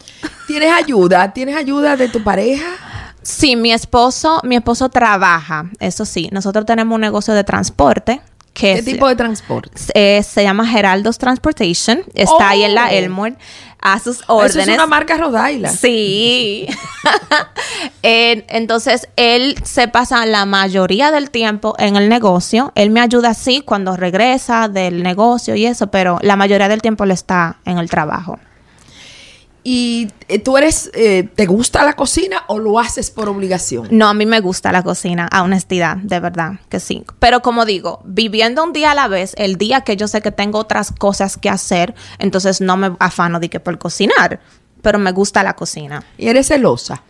[0.47, 1.33] ¿Tienes ayuda?
[1.33, 2.65] ¿Tienes ayuda de tu pareja?
[3.21, 5.69] Sí, mi esposo, mi esposo trabaja.
[5.81, 8.21] Eso sí, nosotros tenemos un negocio de transporte.
[8.57, 9.69] Que ¿Qué es- tipo de transporte?
[9.93, 12.01] eh, se llama Geraldos Transportation.
[12.15, 12.91] Está ahí en la Oh.
[12.91, 13.35] Elmore.
[13.79, 14.67] A sus Eso órdenes.
[14.69, 15.77] es una marca Rhode Island.
[15.77, 16.65] Sí.
[18.03, 22.71] Eh, entonces, él se pasa la mayoría del tiempo en el negocio.
[22.75, 27.03] Él me ayuda así cuando regresa del negocio y eso, pero la mayoría del tiempo
[27.03, 28.39] él está en el trabajo.
[29.69, 33.89] ¿Y eh, tú eres, eh, te gusta la cocina o lo haces por obligación?
[33.91, 37.03] No, a mí me gusta la cocina, a honestidad, de verdad que sí.
[37.19, 40.31] Pero como digo, viviendo un día a la vez, el día que yo sé que
[40.31, 44.39] tengo otras cosas que hacer, entonces no me afano de que por cocinar,
[44.81, 46.01] pero me gusta la cocina.
[46.17, 47.03] ¿Y eres celosa?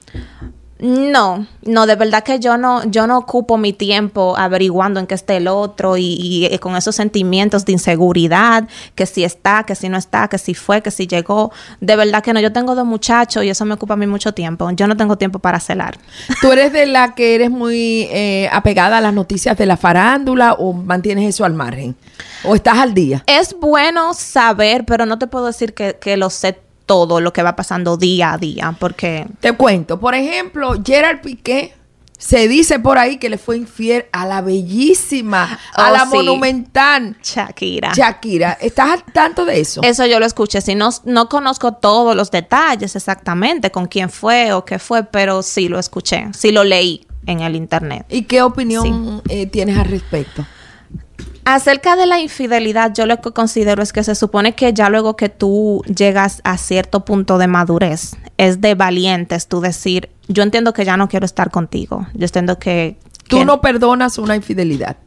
[0.79, 5.15] No, no, de verdad que yo no, yo no ocupo mi tiempo averiguando en qué
[5.15, 9.73] está el otro y, y, eh, con esos sentimientos de inseguridad, que si está, que
[9.73, 11.51] si no está, que si fue, que si llegó.
[11.81, 14.33] De verdad que no, yo tengo dos muchachos y eso me ocupa a mí mucho
[14.33, 14.69] tiempo.
[14.71, 15.97] Yo no tengo tiempo para celar.
[16.41, 20.53] ¿Tú eres de la que eres muy eh, apegada a las noticias de la farándula
[20.53, 21.95] o mantienes eso al margen?
[22.43, 23.23] ¿O estás al día?
[23.25, 27.43] Es bueno saber, pero no te puedo decir que, que lo sé todo lo que
[27.43, 31.75] va pasando día a día, porque Te cuento, por ejemplo, Gerard Piqué
[32.17, 36.15] se dice por ahí que le fue infiel a la bellísima, a Oh, la sí.
[36.15, 37.91] monumental Shakira.
[37.93, 38.53] Shakira.
[38.59, 39.81] ¿Estás al tanto de eso?
[39.83, 40.61] Eso yo lo escuché.
[40.61, 45.43] Si no, no conozco todos los detalles exactamente con quién fue o qué fue, pero
[45.43, 46.29] sí lo escuché.
[46.35, 48.05] Sí lo leí en el internet.
[48.09, 50.43] ¿Y qué opinión eh, tienes al respecto?
[51.45, 55.15] Acerca de la infidelidad, yo lo que considero es que se supone que ya luego
[55.15, 60.73] que tú llegas a cierto punto de madurez, es de valientes tú decir, yo entiendo
[60.73, 62.05] que ya no quiero estar contigo.
[62.13, 62.97] Yo entiendo que...
[63.29, 64.97] Tú que- no perdonas una infidelidad.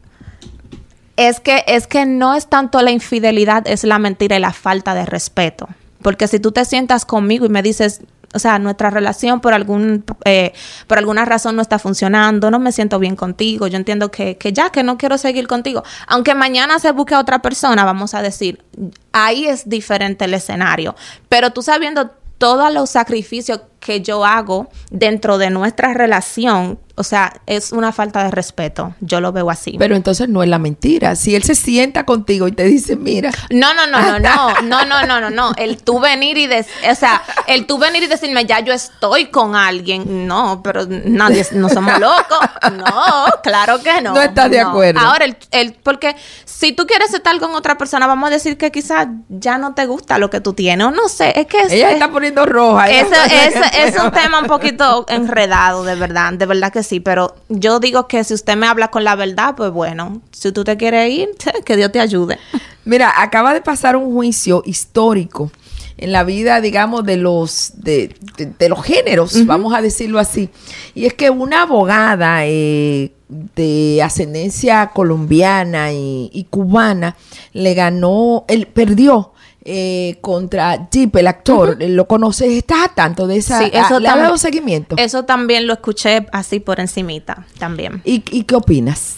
[1.15, 4.95] Es que, es que no es tanto la infidelidad, es la mentira y la falta
[4.95, 5.67] de respeto.
[6.01, 8.01] Porque si tú te sientas conmigo y me dices,
[8.33, 10.53] o sea, nuestra relación por algún eh,
[10.87, 14.53] por alguna razón no está funcionando, no me siento bien contigo, yo entiendo que, que
[14.53, 15.83] ya, que no quiero seguir contigo.
[16.07, 18.63] Aunque mañana se busque a otra persona, vamos a decir,
[19.11, 20.95] ahí es diferente el escenario.
[21.29, 27.33] Pero tú sabiendo todos los sacrificios que yo hago dentro de nuestra relación, o sea,
[27.47, 28.93] es una falta de respeto.
[28.99, 29.75] Yo lo veo así.
[29.79, 31.15] Pero entonces no es la mentira.
[31.15, 34.85] Si él se sienta contigo y te dice, mira, No, no, no, no, no, no,
[34.85, 35.51] no, no, no, no.
[35.57, 39.27] El tú venir y decir, o sea, el tú venir y decirme, ya yo estoy
[39.31, 40.27] con alguien.
[40.27, 42.39] No, pero nadie, no somos locos.
[42.77, 44.13] No, claro que no.
[44.13, 44.99] No estás de acuerdo.
[44.99, 46.15] Ahora, el, el, porque
[46.45, 49.85] si tú quieres estar con otra persona, vamos a decir que quizás ya no te
[49.87, 50.85] gusta lo que tú tienes.
[50.85, 52.89] O no sé, es que es, ella es- está poniendo roja.
[52.91, 57.35] eso, eso- es un tema un poquito enredado, de verdad, de verdad que sí, pero
[57.49, 60.77] yo digo que si usted me habla con la verdad, pues bueno, si tú te
[60.77, 61.29] quieres ir,
[61.65, 62.37] que Dios te ayude.
[62.85, 65.51] Mira, acaba de pasar un juicio histórico
[65.97, 70.49] en la vida, digamos, de los de, de- de los géneros, vamos a decirlo así.
[70.95, 73.11] Y es que una abogada eh,
[73.55, 77.15] de ascendencia colombiana y, y cubana
[77.53, 79.30] le ganó, él perdió
[79.63, 81.77] eh, contra Jeep, el actor.
[81.79, 82.49] ¿Lo conoces?
[82.51, 83.59] ¿Estás a tanto de esa?
[83.59, 84.95] Sí, eso ¿Le ha tam- dado seguimiento?
[84.97, 88.01] Eso también lo escuché así por encimita, también.
[88.03, 89.17] ¿Y, ¿Y qué opinas?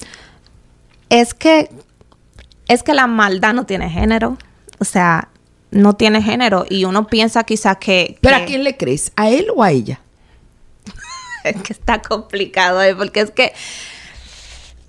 [1.10, 1.69] Es que,
[2.67, 4.38] es que la maldad no tiene género,
[4.79, 5.29] o sea,
[5.71, 8.17] no tiene género y uno piensa quizá que...
[8.22, 9.11] ¿Pero que- a quién le crees?
[9.15, 9.99] ¿A él o a ella?
[11.43, 13.53] es que está complicado, eh, porque es que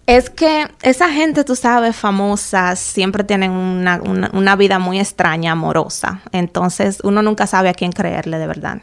[0.06, 5.52] es que esa gente, tú sabes, famosas, siempre tienen una, una- una vida muy extraña,
[5.52, 6.20] amorosa.
[6.32, 8.82] Entonces, uno nunca sabe a quién creerle de verdad.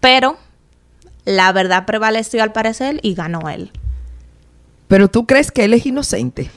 [0.00, 0.38] Pero
[1.24, 3.70] la verdad prevaleció al parecer y ganó él.
[4.88, 6.50] Pero tú crees que él es inocente.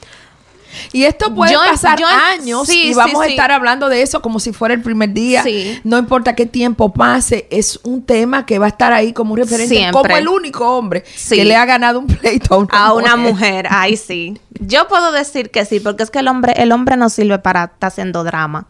[0.92, 3.30] Y esto puede Yo- pasar yo- años sí, y sí, vamos a sí.
[3.32, 5.44] estar hablando de eso como si fuera el primer día.
[5.84, 9.38] No importa qué tiempo pase, es un tema que va a estar ahí como un
[9.38, 9.92] referente, Siempre.
[10.02, 13.66] como el único hombre que le ha ganado un pleito a una, A una mujer,
[13.70, 14.38] ahí sí.
[14.58, 17.64] Yo puedo decir que sí, porque es que el hombre, el hombre no sirve para
[17.64, 18.66] estar haciendo drama.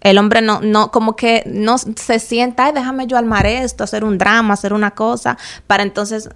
[0.00, 4.04] El hombre no, no, como que no se sienta, ay, déjame yo armar esto, hacer
[4.04, 5.36] un drama, hacer una cosa,
[5.66, 6.28] para entonces,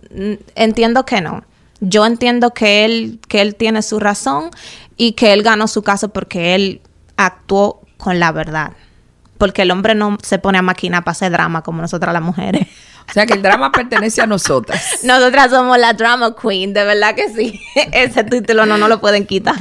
[0.56, 1.44] entiendo que no.
[1.80, 4.50] Yo entiendo que él, que él tiene su razón
[4.96, 6.80] y que él ganó su caso porque él
[7.16, 8.72] actuó con la verdad.
[9.38, 12.68] Porque el hombre no se pone a máquina para hacer drama como nosotras las mujeres.
[13.08, 15.00] O sea que el drama pertenece a nosotras.
[15.04, 17.60] Nosotras somos la drama queen, de verdad que sí.
[17.92, 19.56] Ese título no nos lo pueden quitar.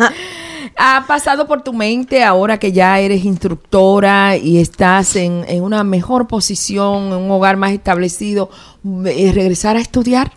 [0.77, 5.83] ¿Ha pasado por tu mente ahora que ya eres instructora y estás en, en una
[5.83, 8.49] mejor posición, en un hogar más establecido,
[9.05, 10.31] eh, regresar a estudiar?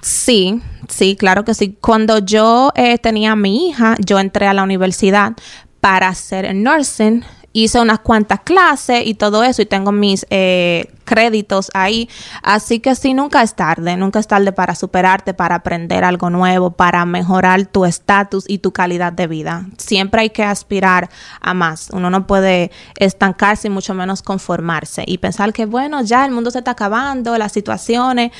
[0.00, 0.60] Sí,
[0.90, 1.76] sí, claro que sí.
[1.80, 5.32] Cuando yo eh, tenía a mi hija, yo entré a la universidad
[5.80, 11.70] para hacer nursing hice unas cuantas clases y todo eso y tengo mis eh, créditos
[11.74, 12.08] ahí.
[12.42, 16.70] Así que sí, nunca es tarde, nunca es tarde para superarte, para aprender algo nuevo,
[16.70, 19.66] para mejorar tu estatus y tu calidad de vida.
[19.78, 21.10] Siempre hay que aspirar
[21.40, 21.88] a más.
[21.92, 26.50] Uno no puede estancarse y mucho menos conformarse y pensar que bueno, ya el mundo
[26.50, 28.30] se está acabando, las situaciones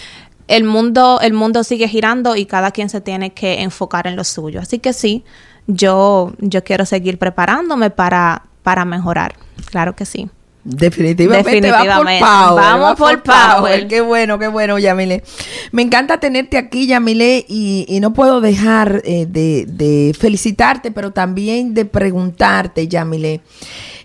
[0.50, 4.24] el mundo, el mundo sigue girando y cada quien se tiene que enfocar en lo
[4.24, 4.60] suyo.
[4.60, 5.24] Así que sí,
[5.68, 9.36] yo, yo quiero seguir preparándome para, para mejorar.
[9.70, 10.28] Claro que sí.
[10.64, 12.24] Definitivamente, Definitivamente.
[12.24, 13.86] Vamos por Power.
[13.86, 15.22] Qué bueno, qué bueno, Yamile.
[15.70, 21.12] Me encanta tenerte aquí, Yamile, y, y no puedo dejar eh, de, de, felicitarte, pero
[21.12, 23.40] también de preguntarte, Yamile.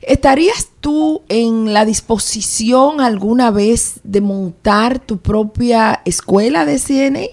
[0.06, 7.26] ¿Estarías tú en la disposición alguna vez de montar tu propia escuela de CNA?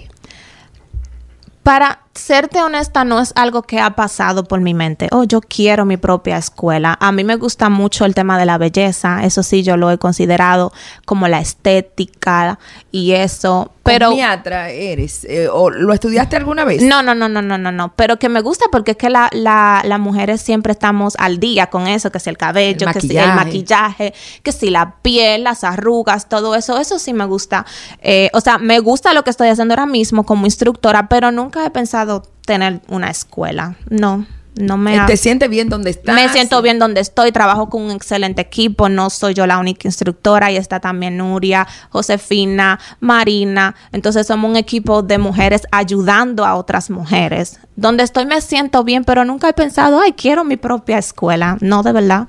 [1.63, 5.09] Para serte honesta, no es algo que ha pasado por mi mente.
[5.13, 6.97] Oh, yo quiero mi propia escuela.
[7.01, 9.25] A mí me gusta mucho el tema de la belleza.
[9.25, 10.73] Eso sí, yo lo he considerado
[11.05, 12.59] como la estética
[12.91, 13.73] y eso.
[13.85, 16.83] Pero eres eh, o lo estudiaste alguna vez?
[16.83, 17.93] No, no, no, no, no, no, no.
[17.97, 21.67] Pero que me gusta porque es que la, la, las mujeres siempre estamos al día
[21.69, 25.65] con eso, que si el cabello, que si el maquillaje, que si la piel, las
[25.65, 26.79] arrugas, todo eso.
[26.79, 27.67] Eso sí me gusta.
[28.01, 31.65] Eh, o sea, me gusta lo que estoy haciendo ahora mismo como instructora, pero nunca
[31.67, 32.02] he pensado
[32.45, 33.77] tener una escuela.
[33.89, 34.27] No.
[34.55, 36.15] No me ¿Te sientes bien donde estás?
[36.15, 39.89] Me siento bien donde estoy, trabajo con un excelente equipo, no soy yo la única
[39.89, 46.57] instructora, y está también Nuria, Josefina, Marina, entonces somos un equipo de mujeres ayudando a
[46.57, 47.61] otras mujeres.
[47.77, 51.57] Donde estoy me siento bien, pero nunca he pensado, ay, quiero mi propia escuela.
[51.63, 52.29] No, de verdad,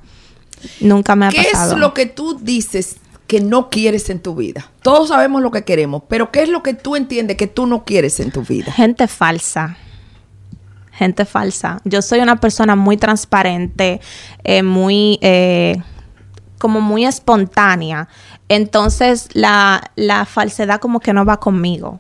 [0.79, 1.71] nunca me ha pasado.
[1.71, 2.95] ¿Qué es lo que tú dices
[3.27, 4.69] que no quieres en tu vida?
[4.81, 7.83] Todos sabemos lo que queremos, pero ¿qué es lo que tú entiendes que tú no
[7.85, 8.71] quieres en tu vida?
[8.71, 9.77] Gente falsa
[10.93, 11.81] gente falsa.
[11.83, 13.99] Yo soy una persona muy transparente,
[14.43, 15.81] eh, muy, eh,
[16.59, 18.07] como muy espontánea.
[18.47, 21.99] Entonces la, la falsedad como que no va conmigo.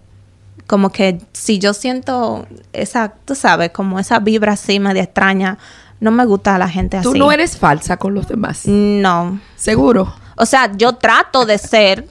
[0.67, 5.57] Como que si yo siento esa, tú sabes, como esa vibra así media extraña,
[5.99, 7.11] no me gusta a la gente así.
[7.11, 8.65] ¿Tú no eres falsa con los demás?
[8.65, 9.39] No.
[9.55, 10.13] ¿Seguro?
[10.35, 12.07] O sea, yo trato de ser,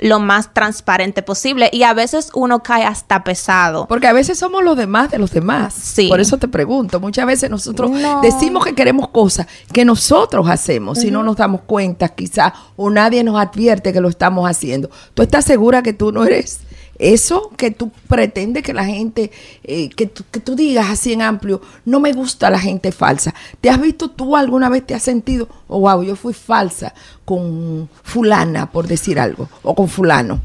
[0.00, 3.86] lo más transparente posible y a veces uno cae hasta pesado.
[3.86, 5.74] Porque a veces somos los demás de los demás.
[5.74, 6.08] Sí.
[6.08, 7.90] Por eso te pregunto, muchas veces nosotros
[8.22, 13.22] decimos que queremos cosas que nosotros hacemos y no nos damos cuenta quizás o nadie
[13.24, 14.90] nos advierte que lo estamos haciendo.
[15.14, 16.60] ¿Tú estás segura que tú no eres
[17.02, 19.32] eso que tú pretendes que la gente,
[19.64, 23.34] eh, que, tú, que tú digas así en amplio, no me gusta la gente falsa.
[23.60, 26.94] ¿Te has visto tú alguna vez, te has sentido, oh, wow, yo fui falsa
[27.24, 30.40] con fulana, por decir algo, o con fulano?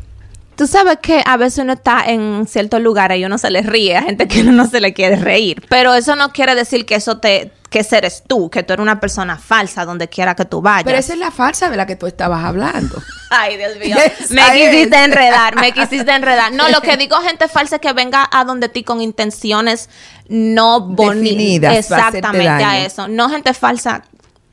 [0.55, 3.95] Tú sabes que a veces uno está en ciertos lugares y uno se le ríe
[3.95, 5.63] a gente que uno no se le quiere reír.
[5.69, 8.99] Pero eso no quiere decir que eso te, que eres tú, que tú eres una
[8.99, 10.84] persona falsa donde quiera que tú vayas.
[10.86, 13.01] Pero esa es la falsa de la que tú estabas hablando.
[13.30, 13.97] Ay, Dios mío.
[14.30, 16.51] me quisiste enredar, me quisiste enredar.
[16.53, 19.89] No, lo que digo gente falsa es que venga a donde ti con intenciones
[20.30, 21.76] no bonitas.
[21.76, 23.07] Exactamente a eso.
[23.07, 24.03] No gente falsa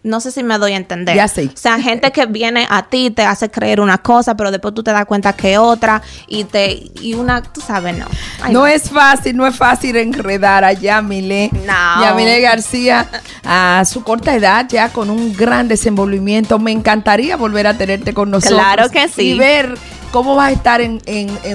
[0.04, 1.16] no sé si me doy a entender.
[1.16, 1.46] Ya sé.
[1.46, 4.82] O sea, gente que viene a ti, te hace creer una cosa, pero después tú
[4.82, 8.06] te das cuenta que otra y te y una, tú sabes, no.
[8.50, 11.50] no, es fácil, no es fácil enredar a Yamile.
[11.52, 12.02] No.
[12.02, 13.08] Yamile García,
[13.44, 16.58] a su corta edad, ya con un gran desenvolvimiento.
[16.58, 18.60] Me encantaría volver a tenerte con nosotros.
[18.60, 19.30] Claro que sí.
[19.30, 19.74] Y ver
[20.14, 21.00] cómo vas a estar en,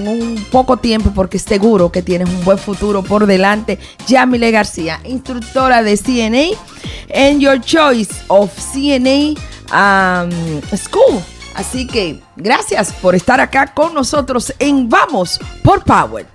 [0.05, 3.80] un poco tiempo, porque seguro que tienes un buen futuro por delante.
[4.05, 6.57] Yamile García, instructora de CNA
[7.07, 9.39] en Your Choice of CNA
[9.72, 11.24] um, School.
[11.55, 16.28] Así que gracias por estar acá con nosotros en Vamos por Power.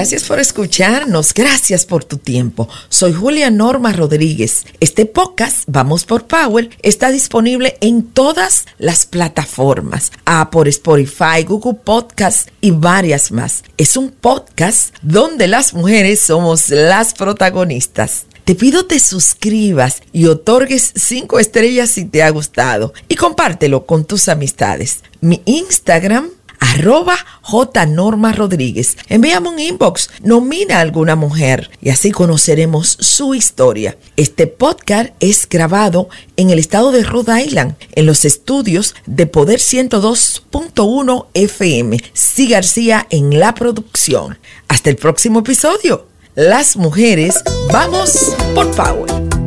[0.00, 2.70] Gracias por escucharnos, gracias por tu tiempo.
[2.88, 4.64] Soy Julia Norma Rodríguez.
[4.80, 11.80] Este podcast, Vamos por Power, está disponible en todas las plataformas, a por Spotify, Google
[11.84, 13.62] Podcast y varias más.
[13.76, 18.24] Es un podcast donde las mujeres somos las protagonistas.
[18.44, 24.06] te pido te suscribas y otorgues 5 estrellas si te ha gustado y compártelo con
[24.06, 25.02] tus amistades.
[25.20, 26.30] Mi Instagram
[26.60, 27.86] arroba J.
[27.86, 28.96] Norma Rodríguez.
[29.08, 33.96] Envíame un inbox, nomina a alguna mujer y así conoceremos su historia.
[34.16, 39.58] Este podcast es grabado en el estado de Rhode Island, en los estudios de Poder
[39.58, 41.98] 102.1 FM.
[42.12, 44.38] Sí García en la producción.
[44.68, 46.06] Hasta el próximo episodio.
[46.34, 47.42] Las mujeres,
[47.72, 49.39] vamos por Power.